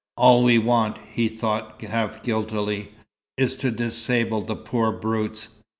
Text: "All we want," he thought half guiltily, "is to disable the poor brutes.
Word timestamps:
"All 0.17 0.41
we 0.41 0.57
want," 0.57 0.97
he 1.13 1.27
thought 1.27 1.79
half 1.79 2.23
guiltily, 2.23 2.89
"is 3.37 3.55
to 3.57 3.69
disable 3.69 4.41
the 4.41 4.55
poor 4.55 4.91
brutes. 4.91 5.49